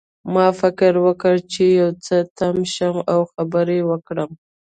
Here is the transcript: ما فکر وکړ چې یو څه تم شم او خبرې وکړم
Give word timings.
ما 0.33 0.47
فکر 0.61 0.93
وکړ 1.05 1.35
چې 1.51 1.63
یو 1.81 1.89
څه 2.05 2.15
تم 2.37 2.55
شم 2.73 2.95
او 3.13 3.19
خبرې 3.33 3.79
وکړم 3.89 4.31